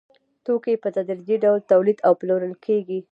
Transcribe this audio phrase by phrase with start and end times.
[0.45, 2.99] توکي په تدریجي ډول تولید او پلورل کېږي